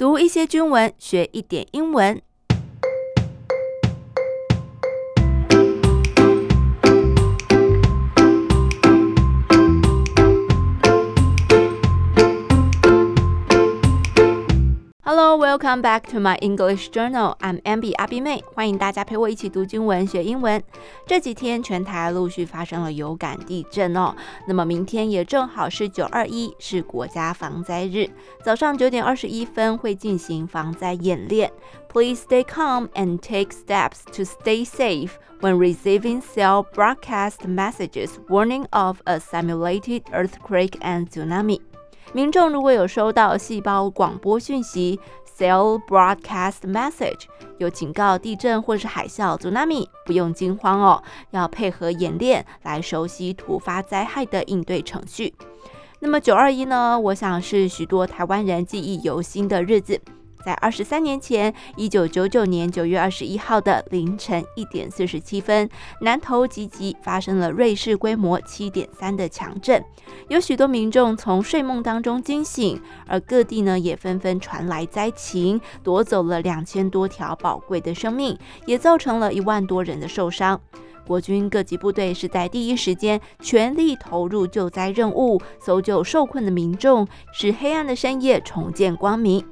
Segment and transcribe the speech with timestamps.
[0.00, 2.22] 读一些军文，学一点英文。
[15.49, 17.35] Welcome back to my English journal.
[17.41, 20.63] I'm Abby 阿碧妹，欢迎大家陪我一起读经文学英文。
[21.05, 24.15] 这几天全台陆续发生了有感地震哦，
[24.47, 28.07] 那么明天也正好是九二一，是国家防灾日。
[28.43, 31.51] 早上九点二十一分会进行防灾演练。
[31.89, 35.09] Please stay calm and take steps to stay safe
[35.41, 41.59] when receiving cell broadcast messages warning of a simulated earthquake and tsunami.
[42.12, 44.98] 民众如果有收到细胞广播讯息。
[45.38, 47.22] Cell broadcast message
[47.56, 55.32] 有警告地震或是海啸、tsunami，不用惊慌哦，要配合演练来熟悉突发灾害的应对程序。
[56.00, 59.98] 那么九二一呢，我想是许多台湾人记忆犹新的日子。
[60.44, 65.68] 在二十三年前，一九九九年九月二十一号的凌晨一点四十七分，
[66.00, 69.84] 南投集集发生了瑞士规模七点三的强震，
[70.28, 80.60] 有许多民众从睡梦当中惊醒，而各地呢也纷纷传来灾情，夺走了两千多条宝贵的生命，也造成了一万多人的受伤。
[81.06, 89.44] 国军各级部队是在第一时间全力投入救灾任务，搜救受困的民众，使黑暗的深夜重见光明。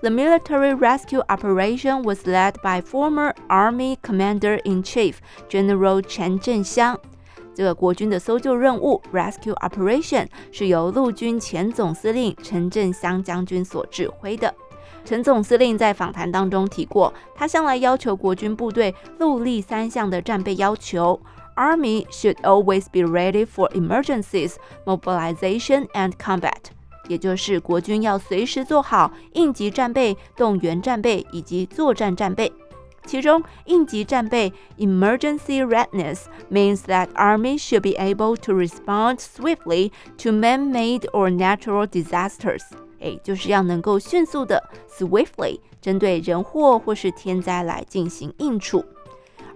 [0.00, 5.14] The military rescue operation was led by former Army Commander-in-Chief
[5.48, 6.98] General陈振湘。
[7.54, 14.54] 这个国军的搜救任务 rescue operation 是由陆军前总司令陈振湘将军所指挥的。
[15.04, 21.20] 陈总司令在访谈当中提过，他向来要求国军部队戮力三项的战备要求：
[21.56, 24.54] Army should always be ready for emergencies,
[24.86, 26.72] mobilization, and combat。
[27.07, 32.51] 也就是国军要随时做好应急战备、动员战备以及作战战备。
[33.05, 41.87] 其中，应急战备 （Emergency Readiness） means that Army should be able to respond swiftly to man-made or natural
[41.87, 42.63] disasters。
[42.99, 48.83] 诶，就是要能够迅速的 （swiftly） 针对人祸或是天灾来进行应处。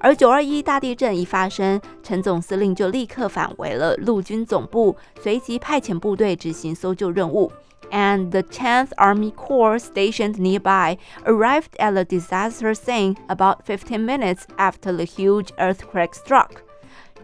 [0.04, 7.52] 而九二一大地震一发生，陈总司令就立刻返回了陆军总部，随即派遣部队执行搜救任务。
[7.92, 14.92] And the 10th Army Corps stationed nearby arrived at the disaster scene about 15 minutes after
[14.96, 16.50] the huge earthquake struck。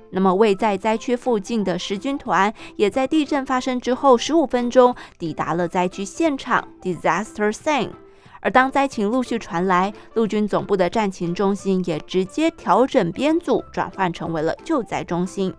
[0.10, 7.92] 那么位在灾区附近的十军团也在地震发生之后十五分钟抵达了灾区现场 disaster scene。
[8.42, 15.54] 而当灾情陆续传来，陆军总部的战情中心也直接调整编组，转换成为了救灾中心。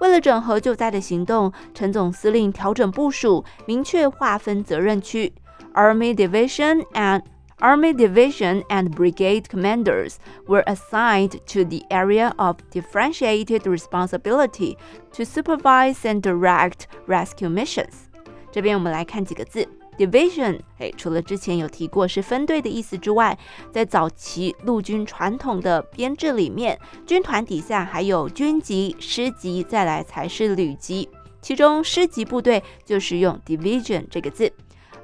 [0.00, 5.32] 为了整合救灾的行动，陈总司令调整部署，明确划分责任区。
[5.72, 7.22] Army Division and
[7.58, 10.16] Army Division and Brigade commanders
[10.46, 14.76] were assigned to the area of differentiated responsibility
[15.12, 18.08] to supervise and direct rescue missions。
[18.50, 19.66] 这边我们来看几个字。
[19.96, 23.38] Division，哎，除了之前有提过是分队的意思之外，
[23.72, 31.08] 在早期陆军传统的编制里面，军团底下还有军级、师级，再来才是旅级。
[31.40, 34.52] 其中师级部队就是用 Division 这个字，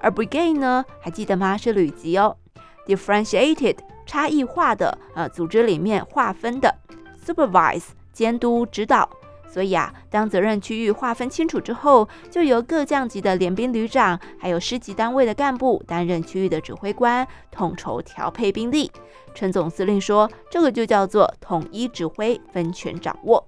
[0.00, 1.56] 而 Brigade 呢，还记得吗？
[1.56, 2.36] 是旅级哦。
[2.86, 3.76] Differentiated，
[4.06, 6.74] 差异化的，呃，组织里面划分的。
[7.24, 9.08] Supervise，监督指导。
[9.52, 18.90] 所以啊，当责任区域划分清楚之后，就由各将级的联兵旅长，还有师级单位的干部担任区域的指挥官，统筹调配兵力。
[19.34, 23.44] 陈总司令说，这个就叫做统一指挥，分权掌握。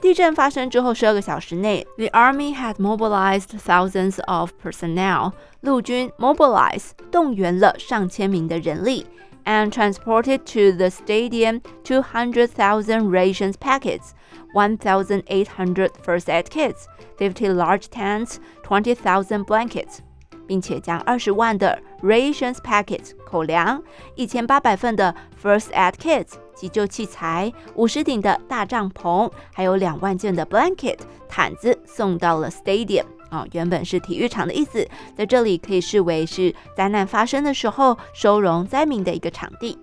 [0.00, 5.32] 地震发生之后十二个小时内，The Army had mobilized thousands of personnel，
[5.62, 9.06] 陆军 mobilize 动员了上千名的人力。
[9.47, 14.13] and transported to the stadium 200,000 rations packets,
[14.53, 16.85] 1,800 first aid kits,
[17.17, 19.99] 50 large tents, 20,000 blankets，
[20.47, 23.81] 并且将二十万的 rations packets 口粮、
[24.15, 33.05] 一千八百份的 first aid kits 急救器材、五十顶的大帐篷，还有两万件的 blanket 毯子送到了 stadium。
[33.30, 39.78] 啊、原本是体育场的意思，在这里可以视为是灾难发生的时候收容灾民的一个场地。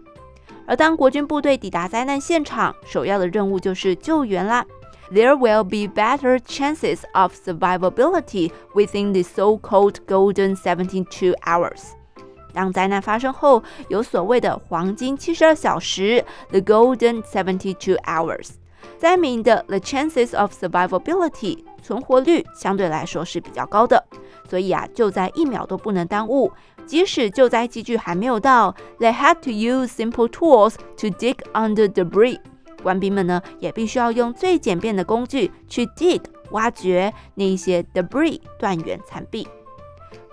[0.66, 4.66] 而当国军部队抵达灾难现场，首要的任务就是救援啦。
[5.12, 11.92] There will be better chances of survivability within the so-called golden seventy-two hours。
[12.52, 18.54] 当灾难发生后，有所谓的黄金七十二小时，the golden seventy-two hours。
[18.98, 21.64] 灾民的 the chances of survivability。
[21.86, 24.04] 存活率相对来说是比较高的，
[24.50, 26.52] 所以啊，救灾一秒都不能耽误，
[26.88, 32.40] 即使救灾机具还没有到，they had to use simple tools to dig under debris。
[32.82, 39.48] 官兵们呢，也必须要用最简便的工具去 dig 挖掘那些 debris 断垣残壁。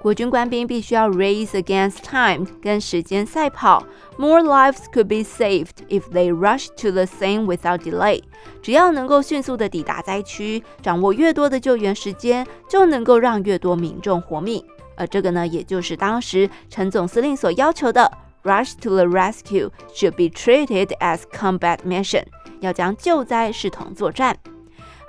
[0.03, 3.87] 国军官兵必须要 race against time，跟时间赛跑。
[4.19, 8.21] More lives could be saved if they rush to the scene without delay。
[8.61, 14.65] 只要能够迅速地抵达灾区，掌握越多的救援时间，就能够让越多民众活命。
[14.97, 18.11] 而这个呢，也就是当时陈总司令所要求的
[18.43, 22.25] ：rush to the rescue should be treated as combat mission。
[22.59, 24.37] 要将救灾视同作战。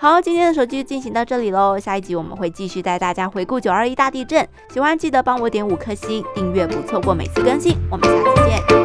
[0.03, 1.79] 好，今天的手机进行到这里喽。
[1.79, 4.45] 下一集我们会继续带大家回顾九二一大地震。
[4.69, 7.77] 喜欢记得帮我点五颗星，订阅不错过每次更新。
[7.89, 8.82] 我们下次见。